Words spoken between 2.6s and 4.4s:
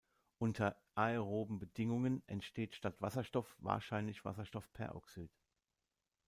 statt Wasserstoff wahrscheinlich